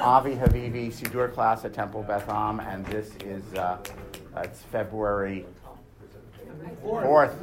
[0.00, 3.76] Avi Havivi Sidur class at Temple Beth Am, and this is uh,
[4.38, 5.44] it's February
[6.82, 7.34] 4th,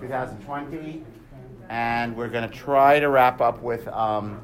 [0.00, 1.04] 2020,
[1.68, 4.40] and we're going to try to wrap up with um,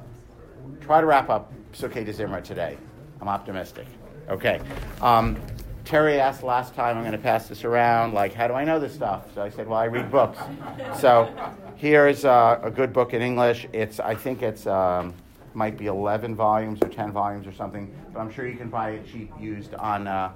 [0.83, 2.77] try to wrap up Psukei Zimra today.
[3.23, 3.87] I'm optimistic.
[4.29, 4.61] Okay.
[5.01, 5.41] Um,
[5.87, 8.79] Terry asked last time, I'm going to pass this around, like, how do I know
[8.79, 9.35] this stuff?
[9.35, 10.39] So I said, well, I read books.
[11.01, 11.33] so
[11.77, 13.67] here's uh, a good book in English.
[13.73, 15.15] It's, I think it's, um,
[15.55, 18.91] might be 11 volumes or 10 volumes or something, but I'm sure you can buy
[18.91, 20.33] it cheap used on, uh,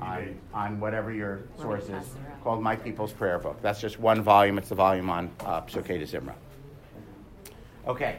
[0.00, 3.60] on, on whatever your source is, called My People's Prayer Book.
[3.62, 4.58] That's just one volume.
[4.58, 6.34] It's the volume on uh, Psukei Zimra.
[7.86, 8.18] Okay,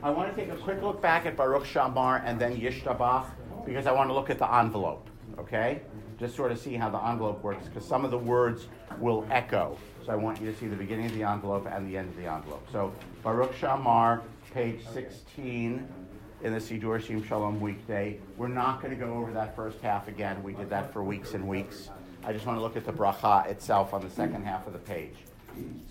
[0.00, 3.26] I want to take a quick look back at Baruch Shamar and then Yishtabach
[3.66, 5.82] because I want to look at the envelope, okay?
[6.20, 8.68] Just sort of see how the envelope works because some of the words
[9.00, 9.76] will echo.
[10.06, 12.16] So I want you to see the beginning of the envelope and the end of
[12.16, 12.66] the envelope.
[12.72, 12.92] So
[13.24, 15.86] Baruch Shamar, page 16
[16.42, 18.18] in the Sidur Sim Shalom weekday.
[18.36, 20.42] We're not going to go over that first half again.
[20.42, 21.90] We did that for weeks and weeks.
[22.24, 24.78] I just want to look at the bracha itself on the second half of the
[24.78, 25.16] page.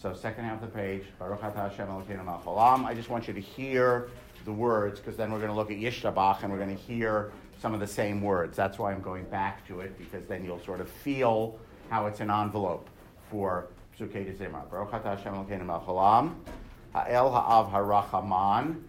[0.02, 2.86] So second half of the page, Baruch Hashem Elokeinu.
[2.86, 4.10] I just want you to hear
[4.46, 7.32] the words because then we're going to look at Yishtabach and we're going to hear
[7.62, 8.56] some of the same words.
[8.56, 12.22] That's why I'm going back to it because then you'll sort of feel how it's
[12.22, 12.90] an envelope
[13.30, 13.68] for
[14.00, 14.70] Psukei Zimra.
[14.70, 16.34] Baruch Hashem Elokeinu.
[16.98, 18.82] Ha'el Ha'av Harachaman.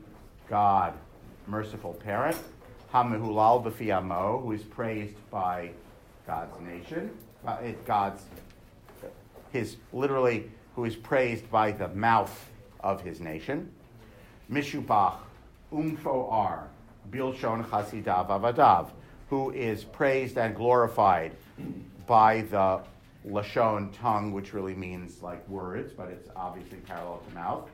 [0.48, 0.94] God,
[1.46, 2.38] merciful parent.
[2.94, 5.70] Hamehulal B'fi Amo, who is praised by
[6.26, 7.10] God's nation,
[7.84, 8.22] God's,
[9.52, 12.48] his literally who is praised by the mouth
[12.80, 13.70] of his nation.
[14.50, 15.16] Mishubach
[15.70, 16.62] Umfoar
[17.10, 18.88] Bilshon Chasidav Avadav,
[19.28, 21.32] who is praised and glorified
[22.06, 22.80] by the
[23.26, 27.68] Lashon tongue, which really means like words, but it's obviously parallel to mouth.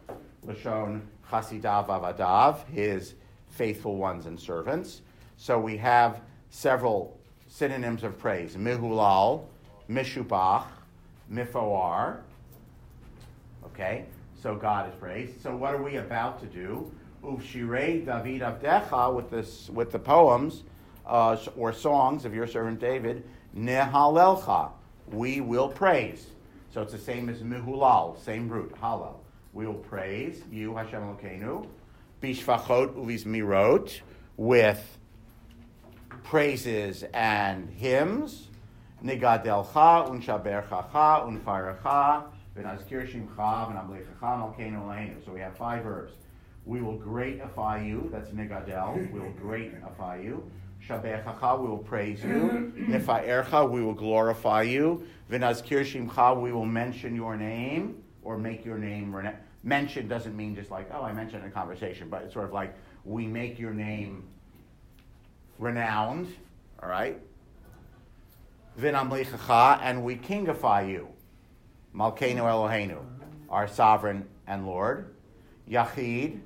[0.46, 1.00] Lashon
[1.30, 3.14] Chasidav Avadav, his
[3.48, 5.02] faithful ones and servants.
[5.36, 6.20] So we have
[6.50, 9.44] several synonyms of praise Mihulal,
[9.88, 10.64] Mishubach,
[11.32, 12.18] Mifoar,
[13.66, 14.04] Okay,
[14.40, 15.42] so God is praised.
[15.42, 16.92] So what are we about to do?
[17.24, 20.62] Uvshirei David Avdecha with this with the poems
[21.06, 23.24] uh, or songs of your servant David.
[23.56, 24.70] Nehalelcha,
[25.10, 26.26] we will praise.
[26.72, 29.14] So it's the same as mihulal, same root, halal.
[29.54, 31.68] We will praise you, Hashem Elokeinu,
[32.20, 34.00] bishvachot uvizmirot,
[34.36, 34.98] with
[36.24, 38.48] praises and hymns.
[39.04, 42.24] Nigadelcha, unshaberchacha, unfarecha,
[45.24, 46.12] so we have five verbs.
[46.66, 48.08] We will greatify you.
[48.10, 49.12] That's nigadel.
[49.12, 50.50] We will greatify you.
[50.88, 52.72] Shabechacha, we will praise you.
[52.88, 55.06] Nifa'ercha, we will glorify you.
[55.30, 59.14] V'nazkir shimcha, we will mention your name or make your name.
[59.14, 62.46] Rena- mention doesn't mean just like, oh, I mentioned in a conversation, but it's sort
[62.46, 62.74] of like
[63.04, 64.24] we make your name
[65.58, 66.34] renowned,
[66.82, 67.20] all right?
[68.80, 71.08] V'namlichacha, and we kingify you.
[71.94, 72.98] Malkeinu Eloheinu,
[73.48, 75.14] our sovereign and Lord.
[75.70, 76.40] Yachid,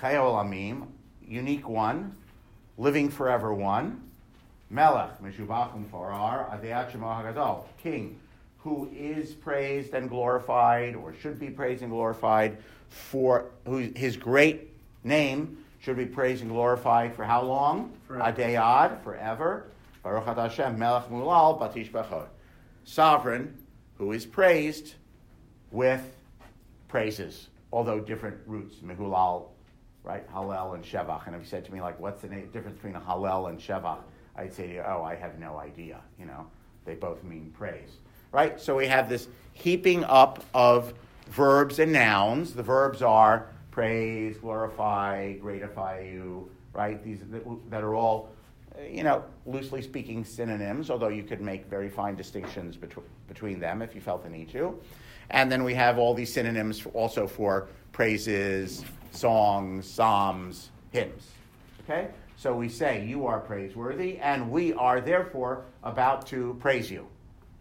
[0.00, 0.86] Chayol Amim,
[1.26, 2.14] unique one,
[2.76, 4.02] living forever one.
[4.70, 8.18] Melech, Meshubachim Farar, Hagadol, king,
[8.64, 12.56] who is praised and glorified, or should be praised and glorified,
[12.88, 14.72] for who his great
[15.04, 17.92] name should be praised and glorified for how long?
[18.08, 19.66] Adeyad, forever.
[20.02, 22.26] Baruch Hashem, Melech Mulal, Batish Bechod.
[22.84, 23.54] Sovereign,
[23.98, 24.94] who is praised
[25.70, 26.02] with
[26.88, 29.48] praises, although different roots, Mehulal,
[30.04, 31.26] right, Hallel and Shevach.
[31.26, 33.98] And if you said to me, like, what's the difference between a Hallel and Shevach?
[34.36, 36.00] I'd say to you, oh, I have no idea.
[36.18, 36.46] You know,
[36.84, 37.98] they both mean praise,
[38.34, 38.60] right?
[38.60, 40.92] So we have this heaping up of
[41.28, 42.52] verbs and nouns.
[42.52, 47.02] The verbs are praise, glorify, gratify you, right?
[47.02, 47.20] These
[47.70, 48.28] that are all
[48.90, 53.82] you know, loosely speaking, synonyms, although you could make very fine distinctions between, between them
[53.82, 54.76] if you felt the need to.
[55.30, 61.30] And then we have all these synonyms also for praises, songs, psalms, hymns.
[61.84, 62.08] Okay?
[62.36, 67.06] So we say, You are praiseworthy, and we are therefore about to praise you.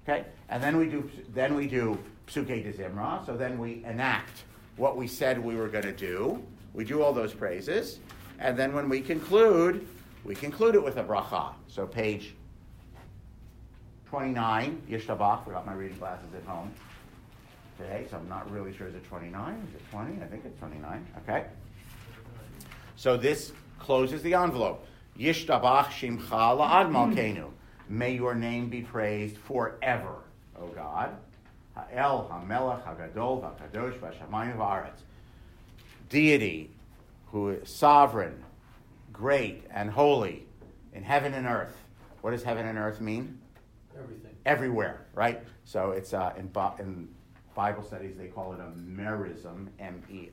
[0.03, 0.25] Okay?
[0.49, 1.97] And then we do, then we do
[2.27, 4.43] Psuke de Zimra, so then we enact
[4.77, 6.43] what we said we were going to do.
[6.73, 7.99] We do all those praises.
[8.39, 9.87] And then when we conclude,
[10.23, 11.53] we conclude it with a bracha.
[11.67, 12.33] So page
[14.07, 15.43] 29, Yishtabach.
[15.45, 16.71] Forgot my reading glasses at home
[17.77, 18.87] today, so I'm not really sure.
[18.87, 19.67] Is it 29?
[19.69, 20.21] Is it 20?
[20.21, 21.07] I think it's 29.
[21.23, 21.45] Okay.
[22.95, 24.85] So this closes the envelope.
[25.17, 27.49] Yishtabach shimcha la'ad malkenu.
[27.89, 30.15] May your name be praised forever,
[30.59, 31.15] O God.
[31.75, 35.01] Ha'el, ha'melech, ha'gadol, ha'kadosh, v'shamayim v'aretz.
[36.09, 36.69] Deity,
[37.31, 38.43] who is sovereign,
[39.11, 40.45] great and holy
[40.93, 41.75] in heaven and earth.
[42.21, 43.39] What does heaven and earth mean?
[43.97, 44.35] Everything.
[44.45, 45.41] Everywhere, right?
[45.65, 47.09] So it's uh, in, in
[47.55, 50.27] Bible studies they call it a merism, M-E-R-I-S-M,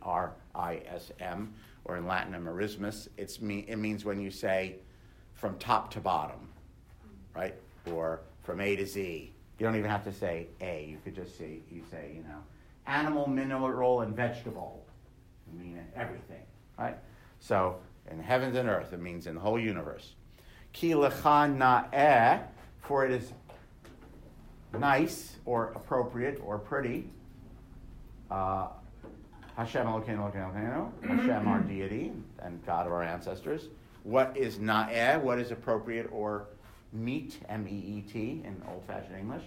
[1.85, 3.08] or in Latin a merismus.
[3.17, 4.76] It's me, it means when you say
[5.35, 6.49] from top to bottom,
[7.35, 7.55] right?
[7.91, 9.32] Or from A to Z.
[9.59, 10.87] You don't even have to say A.
[10.87, 12.43] You could just say you say you know
[12.87, 14.85] animal, mineral, and vegetable.
[15.49, 16.43] I mean everything,
[16.79, 16.97] right?
[17.41, 17.79] So
[18.11, 20.15] in heavens and earth, it means in the whole universe.
[20.73, 22.43] Ki na'eh,
[22.81, 23.32] for it is
[24.79, 27.11] nice or appropriate or pretty.
[28.31, 28.69] Uh,
[29.56, 33.69] Hashem Elokeinu Elokeinu Elokeinu, Hashem our deity and God of our ancestors.
[34.05, 36.47] What is na'eh, what is appropriate or
[36.92, 39.44] meet, M-E-E-T in old-fashioned English.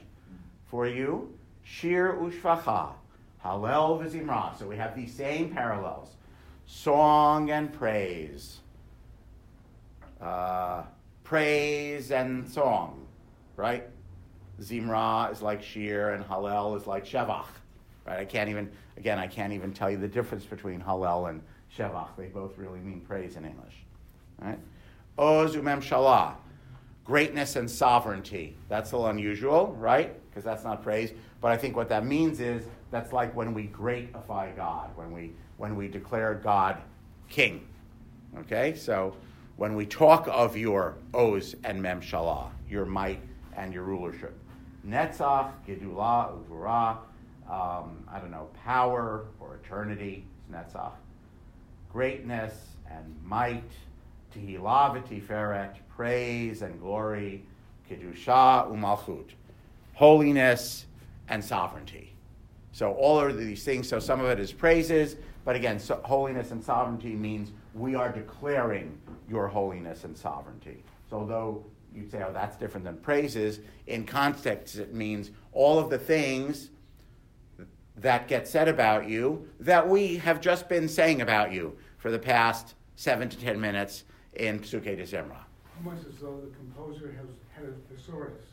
[0.65, 2.93] For you, shir ushvacha,
[3.43, 4.57] halel v'zimra.
[4.57, 6.09] So we have these same parallels.
[6.65, 8.59] Song and praise.
[10.21, 10.83] Uh,
[11.23, 13.05] praise and song,
[13.57, 13.83] right?
[14.61, 17.45] Zimra is like shir and Hallel is like Shevach,
[18.05, 18.19] right?
[18.19, 21.41] I can't even, again, I can't even tell you the difference between Hallel and
[21.75, 22.09] Shevach.
[22.17, 23.75] They both really mean praise in English,
[24.39, 24.59] right?
[25.17, 26.35] Oz umem shalah,
[27.05, 28.55] greatness and sovereignty.
[28.69, 30.19] That's a little unusual, right?
[30.29, 31.13] Because that's not praise.
[31.41, 35.33] But I think what that means is that's like when we greatify God, when we
[35.57, 36.77] when we declare God
[37.29, 37.67] king.
[38.39, 39.15] Okay, so
[39.57, 43.21] when we talk of your Oz and Mem Shalah, your might
[43.55, 44.37] and your rulership.
[44.87, 46.97] Netzach, Gedula, Uvura,
[47.49, 50.93] um, I don't know, power or eternity, Netzach.
[51.91, 52.53] Greatness
[52.89, 53.71] and might,
[54.33, 57.43] Tehillah v'tiferet, praise and glory,
[57.89, 59.31] Kedusha umalchut,
[59.93, 60.85] holiness
[61.29, 62.13] and sovereignty.
[62.71, 65.15] So all of these things, so some of it is praises,
[65.45, 68.97] but again, so holiness and sovereignty means we are declaring
[69.29, 70.83] your holiness and sovereignty.
[71.09, 73.59] So although you'd say, oh, that's different than praises.
[73.87, 76.69] In context, it means all of the things
[77.97, 82.17] that get said about you that we have just been saying about you for the
[82.17, 84.03] past seven to ten minutes
[84.35, 85.43] in Psuke de Zimra.
[85.77, 88.43] Almost as though the composer has had a thesaurus.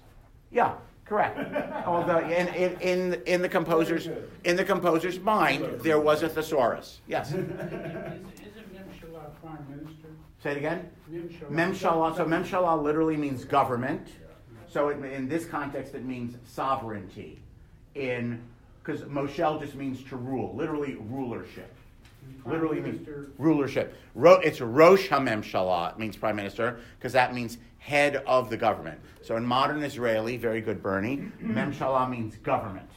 [0.51, 0.75] Yeah,
[1.05, 1.39] correct.
[1.87, 4.09] Although in, in, in, in the composer's
[4.45, 7.01] in the composer's mind there was a thesaurus.
[7.07, 7.29] Yes.
[7.29, 10.09] Is, isn't Memshalah prime minister?
[10.43, 10.89] Say it again.
[11.11, 11.51] Memshalah.
[11.51, 12.17] Memshalah.
[12.17, 14.09] So memshalah literally means government.
[14.67, 17.43] So it, in this context, it means sovereignty.
[17.97, 18.41] In
[18.83, 21.75] because Moshel just means to rule, literally rulership.
[22.43, 23.07] Prime Literally means
[23.39, 23.95] rulership.
[24.15, 25.93] Ro, it's Rosh HaMemshalah.
[25.93, 29.01] It means prime minister because that means head of the government.
[29.23, 31.17] So in modern Israeli, very good, Bernie.
[31.43, 32.89] Memshalah means government.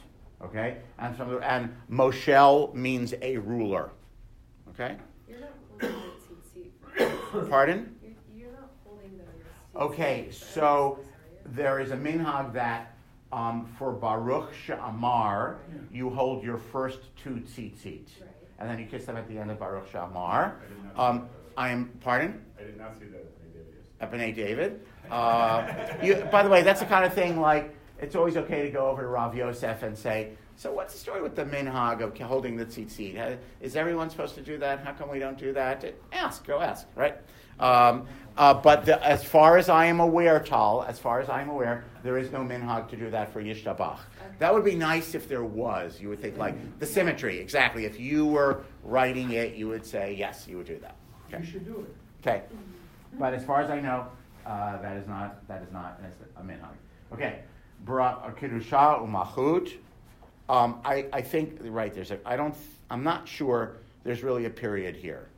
[0.42, 3.90] Okay, and from the, and Moshel means a ruler.
[4.70, 4.96] Okay,
[5.28, 5.50] You're not
[5.80, 5.96] holding
[6.96, 7.48] the tzitzit.
[7.50, 7.94] pardon.
[8.02, 11.10] You're, you're not holding the Okay, so emphasis,
[11.46, 11.54] are you?
[11.56, 12.94] there is a minhag that
[13.32, 15.56] um, for Baruch Sha'amar,
[15.90, 17.84] you hold your first two tzitzit.
[17.84, 18.30] Right.
[18.58, 20.54] And then you kiss them at the end of Baruch Sha'amar.
[20.96, 22.44] Um, I am, pardon?
[22.58, 23.24] I did not see that
[24.00, 24.80] At B'nai David.
[25.10, 25.66] Uh,
[26.02, 28.88] you, by the way, that's the kind of thing like, it's always okay to go
[28.88, 32.56] over to Rav Yosef and say, so what's the story with the minhag of holding
[32.56, 33.38] the tzitzit?
[33.60, 34.84] Is everyone supposed to do that?
[34.84, 35.84] How come we don't do that?
[36.12, 37.16] Ask, go ask, right?
[37.60, 38.06] Um,
[38.36, 41.48] uh, but the, as far as I am aware, Tal, as far as I am
[41.50, 43.98] aware, there is no minhag to do that for Yishtabach.
[44.40, 46.00] That would be nice if there was.
[46.00, 47.84] You would think like the symmetry, exactly.
[47.84, 50.96] If you were writing it, you would say yes, you would do that.
[51.30, 51.46] You Okay.
[51.46, 51.94] should do it.
[52.26, 52.42] Okay,
[53.18, 54.06] but as far as I know,
[54.46, 56.00] uh, that is not that is not
[56.36, 56.74] a minhag.
[57.12, 57.40] Okay,
[57.84, 59.72] Bara kedusha umachut.
[60.48, 62.54] Um, I I think right there's a I don't
[62.90, 65.28] I'm not sure there's really a period here.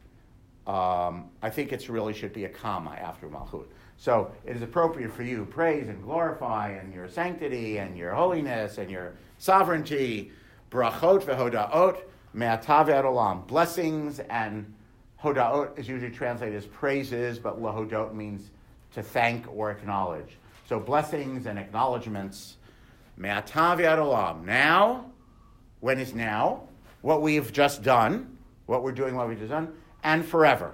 [0.67, 3.67] Um, I think it really should be a comma after malchut.
[3.99, 8.79] So it is appropriate for you praise and glorify and your sanctity and your holiness
[8.79, 10.33] and your sovereignty.
[10.71, 11.99] Brachot vehodaot
[12.35, 13.47] me'atav olam.
[13.47, 14.73] Blessings and
[15.23, 18.51] hodaot is usually translated as praises, but lahodot means
[18.93, 20.37] to thank or acknowledge.
[20.69, 22.57] So blessings and acknowledgments.
[23.17, 24.45] Me'atav olam.
[24.45, 25.07] Now,
[25.81, 26.65] when is now?
[27.03, 29.73] What we've just done, what we're doing, what we've just done,
[30.07, 30.73] and forever.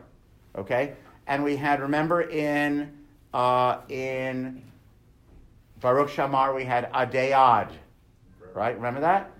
[0.57, 0.93] Okay?
[1.27, 2.93] And we had, remember in
[3.33, 4.63] uh, in
[5.81, 7.71] Baruch Shamar, we had Adayad,
[8.53, 8.77] right?
[8.77, 9.31] Remember that?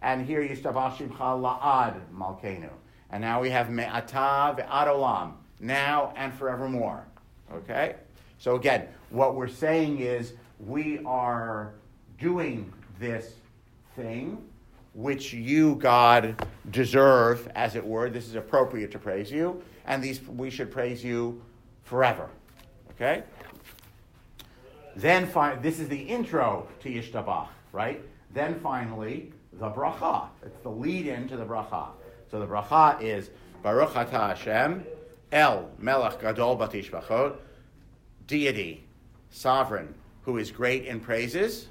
[0.00, 2.70] And here, Yistabashim La'ad Malkenu.
[3.10, 7.04] And now we have Me'ata ve'ad olam, now and forevermore.
[7.52, 7.96] Okay?
[8.38, 11.74] So again, what we're saying is we are
[12.18, 13.34] doing this
[13.96, 14.42] thing
[14.94, 18.10] which you, God, deserve, as it were.
[18.10, 19.62] This is appropriate to praise you.
[19.86, 21.42] And these we should praise you
[21.84, 22.28] forever.
[22.90, 23.24] Okay?
[24.94, 28.02] Then fi- this is the intro to Yishtabach, right?
[28.34, 30.28] Then finally, the bracha.
[30.44, 31.88] It's the lead in to the bracha.
[32.30, 33.30] So the bracha is
[33.62, 34.84] Baruch Atah Hashem,
[35.32, 37.36] El Melech Gadol Batishbachot,
[38.26, 38.84] deity,
[39.30, 41.68] sovereign, who is great in praises,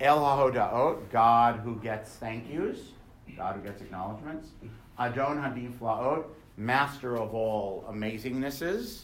[0.00, 2.78] El HaHodaot, God who gets thank yous,
[3.36, 4.48] God who gets acknowledgments,
[4.98, 6.24] Adon Hadiflaot,
[6.56, 9.02] master of all amazingnesses,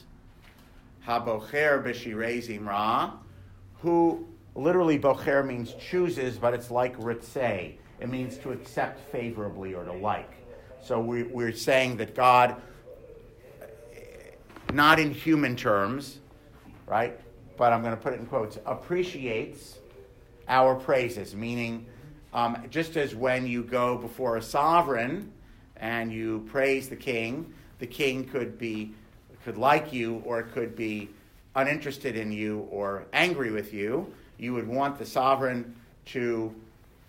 [1.06, 3.12] Habocher B'Shirei Zimra,
[3.80, 7.74] who literally Bocher means chooses, but it's like Ritzeh.
[8.00, 10.30] It means to accept favorably or to like.
[10.82, 12.56] So we, we're saying that God,
[14.72, 16.18] not in human terms,
[16.86, 17.18] right,
[17.56, 19.79] but I'm going to put it in quotes, appreciates
[20.50, 21.86] our praises, meaning
[22.34, 25.32] um, just as when you go before a sovereign
[25.76, 28.92] and you praise the king, the king could be
[29.44, 31.08] could like you or could be
[31.54, 34.12] uninterested in you or angry with you.
[34.36, 35.74] You would want the sovereign
[36.06, 36.54] to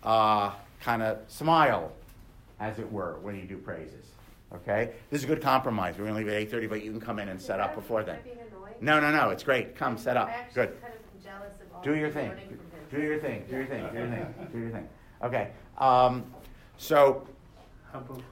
[0.02, 1.92] uh, kind of smile,
[2.58, 4.06] as it were, when you do praises.
[4.54, 5.96] Okay, this is a good compromise.
[5.98, 7.74] We're going to leave at eight thirty, but you can come in and set up
[7.74, 8.18] before then.
[8.80, 9.30] No, no, no.
[9.30, 9.76] It's great.
[9.76, 10.30] Come, set up.
[10.54, 10.80] Good.
[10.80, 12.32] Kind of jealous of all Do your thing.
[12.92, 13.42] Learning from him.
[13.48, 13.66] Do your thing.
[13.66, 13.88] Do your thing.
[13.92, 14.48] Do your thing.
[14.52, 14.88] Do your thing.
[15.22, 15.50] Okay.
[15.78, 16.24] Um,
[16.78, 17.28] so,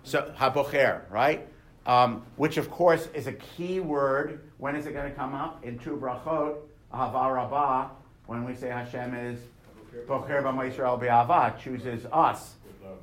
[0.03, 1.47] so habocher, right?
[1.87, 4.41] Um, which of course is a key word.
[4.59, 5.65] When is it going to come up?
[5.65, 6.57] In two brachot,
[6.93, 7.91] ahava rabbah,
[8.27, 9.39] when we say Hashem is
[10.09, 12.55] bocher b'mo Yisrael b'ahava, chooses us.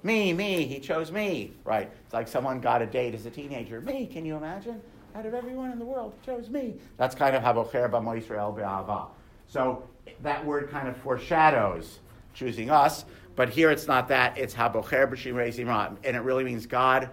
[0.03, 1.53] Me, me, he chose me.
[1.63, 1.89] Right.
[2.03, 3.79] It's like someone got a date as a teenager.
[3.79, 4.81] Me, can you imagine?
[5.15, 6.75] Out of everyone in the world, he chose me.
[6.97, 9.07] That's kind of habocher b'mo Yisrael b'ahava.
[9.47, 9.83] So
[10.21, 11.99] that word kind of foreshadows
[12.33, 14.37] choosing us, but here it's not that.
[14.37, 17.09] It's habocher b'shirei zimra, and it really means God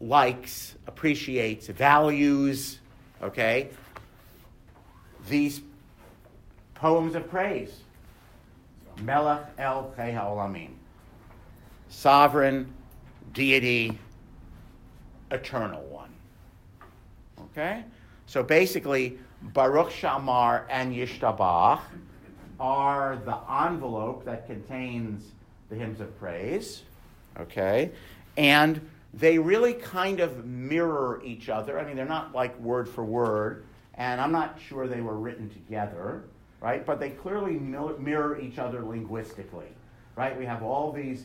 [0.00, 2.78] likes, appreciates, values,
[3.22, 3.70] okay,
[5.28, 5.60] these
[6.74, 7.80] poems of praise.
[9.02, 10.70] Melech El Chei HaOlamim.
[11.88, 12.72] Sovereign,
[13.32, 13.98] deity,
[15.30, 16.10] eternal one.
[17.40, 17.84] Okay?
[18.26, 21.80] So basically, Baruch Shamar and Yishtabach
[22.60, 25.32] are the envelope that contains
[25.68, 26.82] the hymns of praise.
[27.38, 27.92] Okay?
[28.36, 28.80] And
[29.14, 31.78] they really kind of mirror each other.
[31.78, 33.64] I mean, they're not like word for word,
[33.94, 36.24] and I'm not sure they were written together,
[36.60, 36.84] right?
[36.84, 39.68] But they clearly mirror each other linguistically,
[40.16, 40.38] right?
[40.38, 41.24] We have all these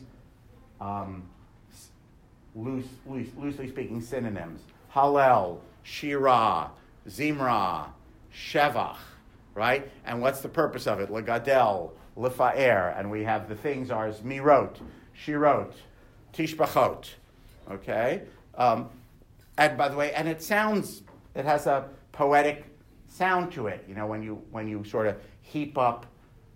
[0.80, 1.24] um,
[2.54, 4.60] loose, loose, loosely speaking synonyms
[4.92, 6.70] Hallel, Shirah,
[7.08, 7.88] Zimra,
[8.34, 8.96] Shevach,
[9.54, 9.90] right?
[10.04, 11.10] And what's the purpose of it?
[11.10, 14.76] Legadel, Lefa'er, and we have the things are Mirot,
[15.14, 15.72] Shirot,
[16.32, 17.06] Tishbachot,
[17.70, 18.22] okay?
[18.56, 18.90] Um,
[19.56, 21.02] and by the way, and it sounds,
[21.34, 22.64] it has a poetic
[23.08, 23.84] sound to it.
[23.88, 26.06] You know, when you when you sort of heap up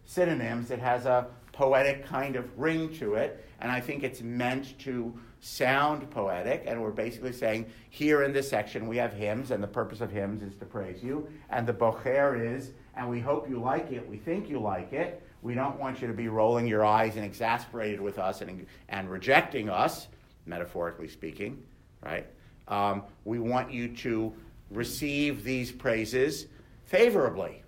[0.04, 4.78] synonyms, it has a poetic kind of ring to it, and I think it's meant
[4.80, 6.64] to sound poetic.
[6.66, 10.10] And we're basically saying here in this section we have hymns, and the purpose of
[10.10, 14.08] hymns is to praise you, and the bocher is, and we hope you like it.
[14.08, 15.22] We think you like it.
[15.42, 19.08] We don't want you to be rolling your eyes and exasperated with us and, and
[19.08, 20.08] rejecting us,
[20.46, 21.62] metaphorically speaking,
[22.04, 22.26] right?
[22.66, 24.34] Um, we want you to
[24.70, 26.46] receive these praises
[26.84, 27.62] favorably.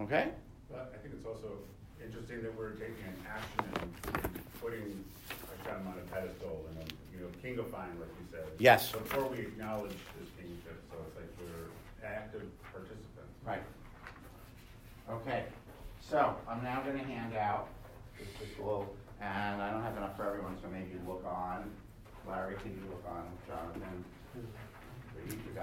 [0.00, 0.30] Okay?
[0.70, 1.52] But I think it's also
[2.02, 3.92] interesting that we're taking an action
[4.22, 5.04] and putting
[5.64, 8.44] Hashem on a pedestal and, um, you know, kingifying, like you said.
[8.58, 8.90] Yes.
[8.92, 13.36] Before we acknowledge his kingship, so it's like we're active participants.
[13.44, 13.62] Right.
[15.10, 15.44] Okay.
[16.00, 17.68] So I'm now going to hand out
[18.18, 21.70] this little, and I don't have enough for everyone, so maybe look on.
[22.26, 23.24] Larry, can you look on?
[23.46, 24.04] Jonathan?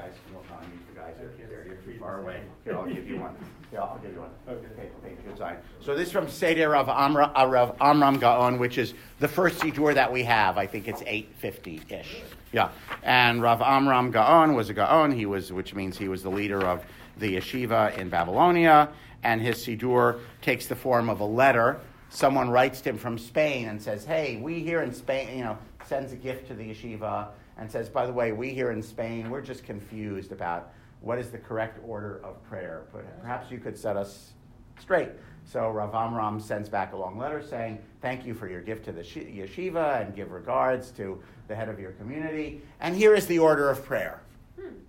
[0.02, 0.46] Guys can look.
[0.90, 1.64] You guys are there.
[1.68, 2.42] You're too far away.
[2.64, 3.36] Here, I'll give you one.
[3.72, 4.32] Here, I'll give you one.
[4.50, 4.90] Okay.
[5.06, 5.58] Okay, good sign.
[5.80, 9.60] So this is from Seder Rav, Amra, uh, Rav Amram Gaon, which is the first
[9.60, 10.58] Siddur that we have.
[10.58, 12.24] I think it's 850-ish.
[12.52, 12.70] Yeah.
[13.04, 16.66] And Rav Amram Gaon was a Gaon, he was, which means he was the leader
[16.66, 16.84] of
[17.18, 18.90] the yeshiva in Babylonia,
[19.22, 21.80] and his Siddur takes the form of a letter.
[22.10, 25.60] Someone writes to him from Spain and says, hey, we here in Spain, you know,
[25.86, 27.28] sends a gift to the yeshiva
[27.62, 31.30] and says, by the way, we here in Spain, we're just confused about what is
[31.30, 32.86] the correct order of prayer.
[33.22, 34.32] Perhaps you could set us
[34.80, 35.10] straight.
[35.46, 38.92] So Rav Amram sends back a long letter saying, Thank you for your gift to
[38.92, 42.64] the yeshiva and give regards to the head of your community.
[42.80, 44.24] And here is the order of prayer.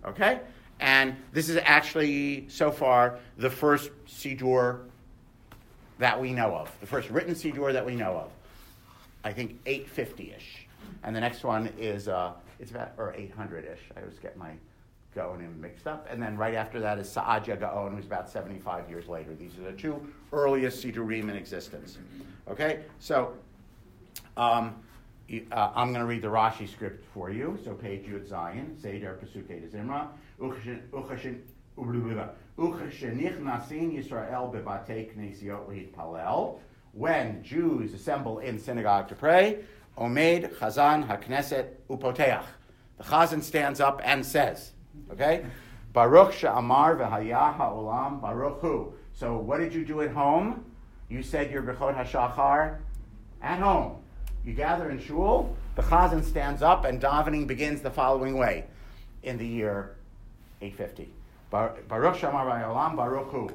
[0.06, 0.40] Okay?
[0.80, 4.80] And this is actually, so far, the first Siddur
[5.98, 8.30] that we know of, the first written Siddur that we know of.
[9.24, 10.66] I think 850 ish.
[11.04, 13.80] And the next one is, uh, it's about, or 800 ish.
[13.96, 14.52] I always get my
[15.16, 16.06] Gaonim mixed up.
[16.08, 19.34] And then right after that is Saadia Gaon, who's about 75 years later.
[19.34, 20.00] These are the two
[20.32, 21.98] earliest Sidurim in existence.
[22.48, 23.34] Okay, so
[24.36, 24.76] um,
[25.50, 27.58] uh, I'm going to read the Rashi script for you.
[27.64, 30.06] So page Yud Zion, Seder Pesukei de Zimra.
[32.56, 34.52] Uchashenichnasin Yisrael
[35.16, 36.58] knesiot.
[36.92, 39.64] When Jews assemble in synagogue to pray,
[39.98, 42.44] Omed Chazan HaKnesset Upoteach.
[42.98, 44.72] The Chazan stands up and says,
[45.10, 45.44] okay?
[45.92, 48.94] Baruch she'amar v'hayah ha'olam baruch hu.
[49.12, 50.64] So what did you do at home?
[51.08, 52.78] You said your Birchot HaShachar
[53.42, 53.96] at home.
[54.44, 58.64] You gather in shul, the chazan stands up, and davening begins the following way
[59.22, 59.96] in the year
[60.60, 61.12] 850.
[61.50, 63.50] Bar- Baruch Shamar Olam Baruch Hu.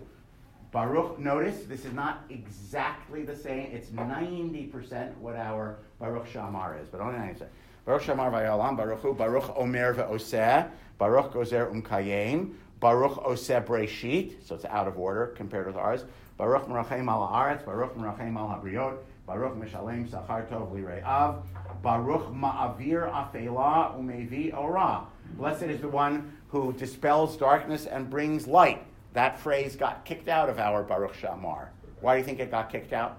[0.72, 3.70] Baruch, notice this is not exactly the same.
[3.72, 7.48] It's 90% what our Baruch Shamar is, but only 90%.
[7.86, 14.66] Baruch Shamar Vayolam, Baruch Baruch Omer Ve'oseh, Baruch Gozer Umkayim, Baruch Oseh Breshit, so it's
[14.66, 16.04] out of order compared with ours.
[16.38, 21.44] Baruch Merachem Al Haaretz, Baruch Merachem Al Habriot, Baruch Mishalem Sachar Tov Lire'av,
[21.82, 25.06] Baruch Ma'avir Afela Umevi Ora.
[25.38, 28.86] Blessed is the one who dispels darkness and brings light.
[29.14, 31.70] That phrase got kicked out of our Baruch Shamar.
[32.02, 33.18] Why do you think it got kicked out?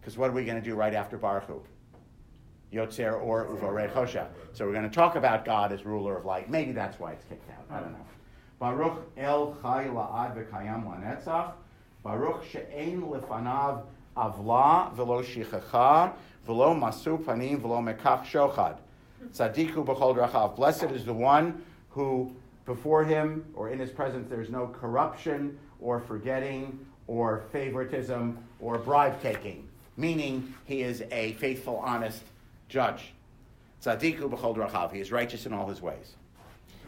[0.00, 1.62] Because what are we going to do right after Baruch Hu?
[2.72, 4.28] Yotzer or Uvorei Chosha.
[4.52, 6.48] So we're going to talk about God as ruler of light.
[6.50, 7.64] Maybe that's why it's kicked out.
[7.70, 8.06] I don't know.
[8.58, 11.52] Baruch El Chai La'ad V'Kayam Lanetzach.
[12.02, 13.82] Baruch She'ein Lefanav
[14.16, 16.12] Avla V'lo Shichacha
[16.46, 18.78] V'lo Masu Panim V'lo Mekach Shochad.
[19.32, 20.56] Tzadiku B'chol Drachav.
[20.56, 26.00] Blessed is the one who before him or in his presence there's no corruption or
[26.00, 32.22] forgetting or favoritism or bribe taking, meaning he is a faithful, honest
[32.68, 33.12] judge.
[33.82, 34.92] Tzadiku b'chol drachav.
[34.92, 36.14] He is righteous in all his ways.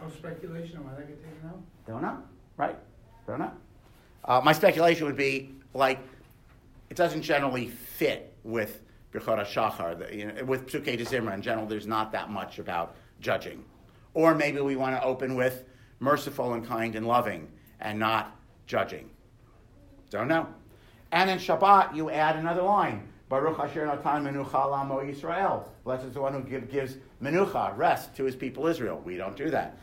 [0.00, 1.60] No speculation on why that get taken out?
[1.86, 2.18] Don't know,
[2.56, 2.76] right?
[3.26, 3.50] Don't know.
[4.24, 5.98] Uh, my speculation would be like
[6.90, 8.82] it doesn't generally fit with
[9.12, 9.98] Birchot HaShachar.
[9.98, 13.64] the- You know, with Psukei de Zimra in general, there's not that much about judging.
[14.14, 15.64] Or maybe we want to open with
[16.00, 17.48] merciful and kind and loving
[17.80, 19.10] and not judging.
[20.10, 20.46] Don't know.
[21.12, 23.08] And in Shabbat, you add another line.
[23.28, 25.64] Baruch Asher Natan Menucha Lamo Yisrael.
[25.82, 29.00] Blessed is the one who give, gives Menucha, rest, to his people Israel.
[29.04, 29.78] We don't do that.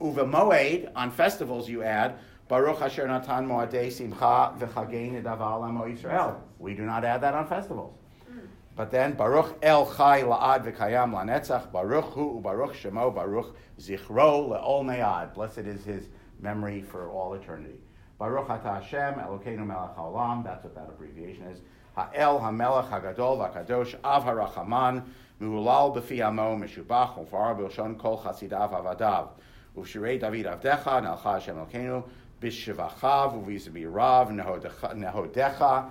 [0.00, 6.40] Uva Moed, on festivals, you add Baruch Asher Natan Moadei Simcha V'Chagei Nedav Lamo Yisrael.
[6.58, 7.94] We do not add that on festivals.
[8.76, 14.84] But then Baruch El Chai La'ad V'Kayam Lanetzach Baruch Hu Baruch Shemo Baruch Zichro Le'ol
[14.86, 15.34] Me'ad.
[15.34, 16.08] Blessed is his
[16.40, 17.80] memory for all eternity.
[18.18, 20.44] Baruch Ata Hashem Elokeinu Melech Haolam.
[20.44, 21.60] That's what that abbreviation is.
[21.96, 25.04] Ha'el HaMelech HaGadol VaKadosh Av HaRachaman
[25.40, 29.30] Me'ulal B'fi Amo Meshubach Ufar B'Lshon Kol Chasidav Avadav.
[29.76, 32.04] Uvshirei David Avdecha Nelcha Hashem Elokeinu
[32.40, 35.90] B'Shivachav Uvizbirav Nehodecha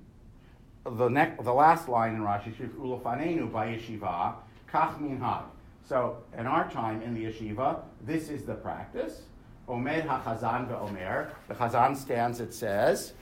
[0.85, 4.33] the next, the last line in Rashi says "Ulofanenu by yeshiva
[4.71, 5.43] kach minhag."
[5.87, 9.23] So in our time in the yeshiva, this is the practice.
[9.67, 11.29] Omed hachazan ve'omer.
[11.47, 12.39] The chazan stands.
[12.39, 13.13] It says,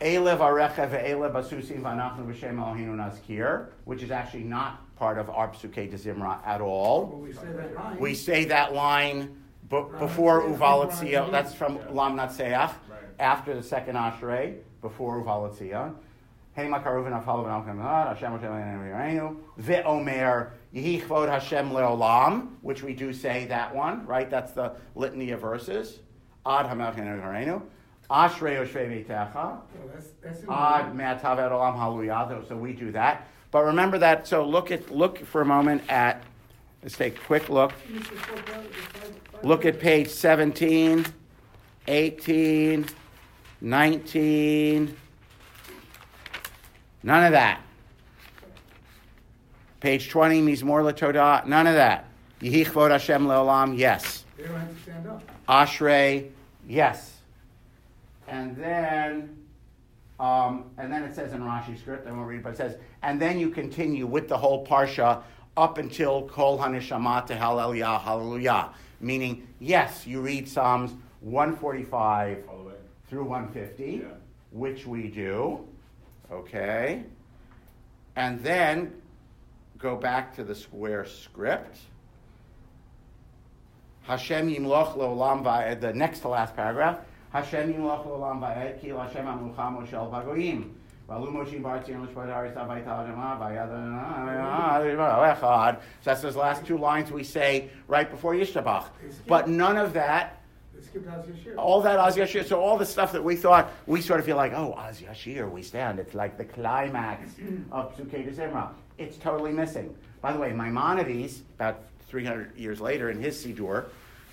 [0.00, 5.48] "Elev arecha ve'elev basusim v'anachnu b'shem Eloheinu nazkir," which is actually not part of our
[5.48, 7.06] psuke de zimra at all.
[7.06, 7.98] Well, we say that line.
[7.98, 11.30] We say that line b- before Uvalatzia.
[11.30, 12.72] That's from Lam Natseach, Right.
[13.18, 15.94] after the second Ashrei, before Uvalatzia.
[16.54, 23.12] Hey makaruvin afalav and alkam Hashem Hashem Ve'omer Yehi Chvod Hashem Leolam, which we do
[23.12, 24.28] say that one, right?
[24.28, 26.00] That's the litany of verses.
[26.44, 27.62] Ad Hamelch Harenu.
[28.10, 29.34] Ashrei Oshvei Veitecha.
[29.34, 29.62] Well,
[29.94, 32.42] that's, that's in the- Ad Me'atav Et Olam Hallelujah.
[32.46, 33.26] So we do that.
[33.50, 34.26] But remember that.
[34.26, 36.22] So look at look for a moment at.
[36.82, 37.72] Let's take a quick look.
[39.44, 41.06] Look at page 17,
[41.86, 42.86] 18,
[43.62, 44.96] 19.
[47.04, 47.60] None of that.
[49.78, 51.46] Page 20, Mizmor LaTodah.
[51.46, 52.08] None of that.
[52.40, 53.78] Yehi Hashem Leolam.
[53.78, 54.24] Yes.
[54.36, 55.22] They don't have to stand up.
[55.48, 56.30] Ashrei.
[56.68, 57.18] Yes.
[58.26, 59.36] And then,
[60.18, 62.76] um, and then it says in Rashi script, I won't read, it, but it says,
[63.02, 65.22] and then you continue with the whole parsha
[65.56, 68.70] up until Kol Haneshama Hallelujah, Hallelujah.
[69.00, 72.74] Meaning, yes, you read Psalms 145 All the way.
[73.12, 74.14] Through 150, Yeah.
[74.52, 75.68] which we do.
[76.30, 77.04] Okay.
[78.16, 78.90] And then
[79.78, 81.78] go back to the square script.
[84.04, 87.00] Hashem yimloch leolam va'ed, the next to last paragraph.
[87.34, 90.70] Hashem yimloch leolam va'ed, ki Hashem amlucha moshel bagoyim.
[91.06, 93.70] V'alu Moshe bar Tzion l'shpot haaretz v'aytal Shema v'yad
[95.36, 95.76] echad.
[95.76, 98.86] So that's those last two lines we say right before Yishtabach.
[99.26, 100.41] But none of that
[100.82, 101.56] skipped Yashir.
[101.56, 104.36] all that Oz Yashir, so all the stuff that we thought, we sort of feel
[104.36, 105.98] like, oh, Oz Yashir, we stand.
[105.98, 107.32] It's like the climax
[107.70, 108.70] of Psuke de Zimra.
[108.98, 109.94] It's totally missing.
[110.20, 113.86] By the way, Maimonides, about 300 years later in his Sidur,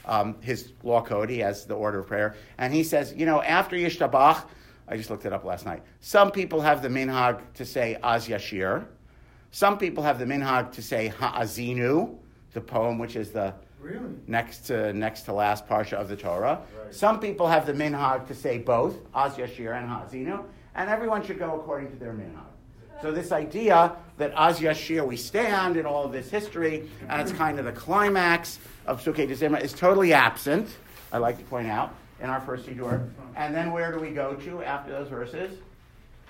[0.06, 3.42] um, his law code, he has the order of prayer, and he says, you know,
[3.42, 4.44] after Yishtabach,
[4.88, 8.28] I just looked it up last night, some people have the minhag to say Az
[8.28, 8.86] Yashir.
[9.52, 12.18] Some people have the minhag to say Ha'azinu,
[12.54, 14.10] the poem which is the Really?
[14.28, 16.62] next to next to last parsha of the Torah.
[16.84, 16.94] Right.
[16.94, 20.44] Some people have the minhag to say both, Az Yashir and Hazinu,
[20.76, 22.44] and everyone should go according to their minhag.
[23.02, 27.32] So this idea that Az Yashir we stand in all of this history, and it's
[27.32, 30.68] kind of the climax of Psuke de Zimra is totally absent.
[31.12, 33.10] I like to point out in our first Siddur.
[33.36, 35.58] And then where do we go to after those verses?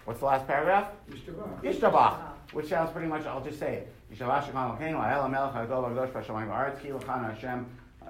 [0.09, 0.87] What's the last paragraph?
[1.11, 1.61] Yishtabah.
[1.61, 2.17] Yishtabach,
[2.51, 3.93] which sounds pretty much, I'll just say it.
[4.11, 7.67] Yishtabach Shekhan Elokeinu, Ha'el HaMelech HaGadol HaKadosh B'Shamayim V'Aretz, Ki L'chan Hashem,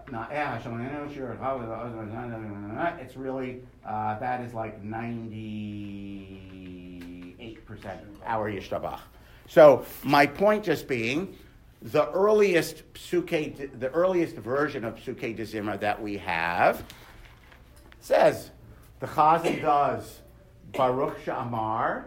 [0.08, 8.50] Na'eh Hashem Einu Shir Ha'el Ha'el It's really, uh, that is like ninety-eight percent our
[8.50, 9.02] Yishtabach.
[9.50, 11.36] So my point just being,
[11.82, 16.82] the earliest psuke, the earliest version of Psuke de Zimra that we have
[18.00, 18.52] says,
[19.02, 20.22] the Chazan does
[20.74, 22.04] Baruch Sha'amar,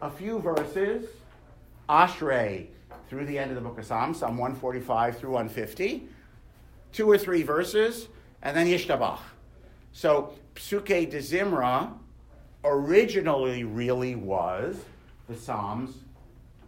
[0.00, 1.06] a few verses,
[1.88, 2.66] Ashrei,
[3.08, 6.08] through the end of the book of Psalms, Psalm 145 through 150,
[6.92, 8.08] two or three verses,
[8.42, 9.18] and then Yishtabach.
[9.92, 11.92] So Psuke de Zimra
[12.64, 14.76] originally really was
[15.28, 15.96] the Psalms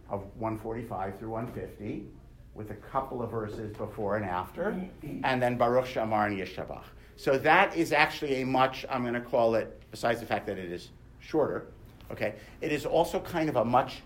[0.09, 2.05] of 145 through 150,
[2.53, 4.79] with a couple of verses before and after,
[5.23, 6.83] and then Baruch Shamar and Yishtabach.
[7.17, 10.57] So that is actually a much, I'm going to call it, besides the fact that
[10.57, 10.89] it is
[11.25, 11.67] shorter,
[12.11, 14.01] okay, it is also kind of a much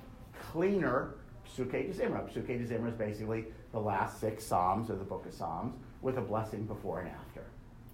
[0.52, 2.28] cleaner Psuke de Zimra.
[2.30, 6.66] Psuke is basically the last six Psalms of the book of Psalms with a blessing
[6.66, 7.44] before and after,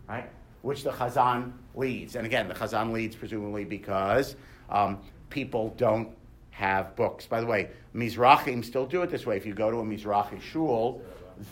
[0.08, 0.30] right?
[0.62, 2.16] Which the Chazan leads.
[2.16, 4.36] And again, the Chazan leads presumably because
[4.70, 6.10] um, people don't
[6.52, 7.26] have books.
[7.26, 9.38] By the way, Mizrachim still do it this way.
[9.38, 11.02] If you go to a Mizrachi shul,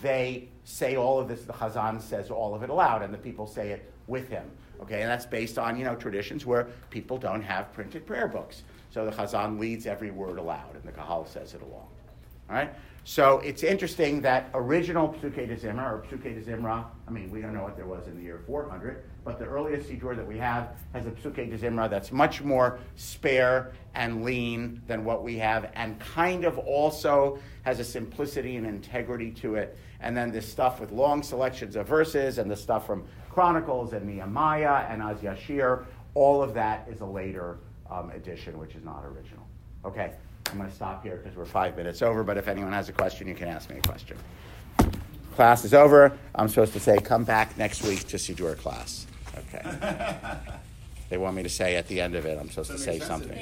[0.02, 1.44] they say all of this.
[1.44, 4.50] The Chazan says all of it aloud, and the people say it with him.
[4.84, 8.64] Okay, and that's based on you know traditions where people don't have printed prayer books.
[8.90, 11.88] So the Chazan leads every word aloud, and the Kahal says it along.
[12.50, 12.70] All right.
[13.06, 16.84] So it's interesting that original Psuke de Zimra or Psuke de Zimra.
[17.06, 19.90] I mean, we don't know what there was in the year 400, but the earliest
[19.90, 24.80] Siddur that we have has a Psuke de Zimra that's much more spare and lean
[24.86, 29.76] than what we have, and kind of also has a simplicity and integrity to it.
[30.00, 34.06] And then this stuff with long selections of verses, and the stuff from Chronicles and
[34.06, 37.58] Nehemiah and Az Yashir, all of that is a later
[37.90, 39.44] um, edition, which is not original.
[39.84, 40.12] Okay.
[40.52, 42.92] I'm going to stop here because we're five minutes over, but if anyone has a
[42.92, 44.16] question, you can ask me a question.
[45.34, 46.16] Class is over.
[46.36, 49.08] I'm supposed to say, come back next week to see your class.
[49.36, 49.98] Okay.
[51.08, 53.32] they want me to say at the end of it, I'm supposed to say something.